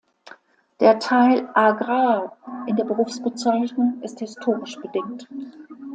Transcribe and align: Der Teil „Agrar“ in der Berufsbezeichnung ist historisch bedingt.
Der 0.79 0.97
Teil 0.97 1.47
„Agrar“ 1.53 2.35
in 2.65 2.75
der 2.75 2.85
Berufsbezeichnung 2.85 4.01
ist 4.01 4.17
historisch 4.17 4.77
bedingt. 4.79 5.27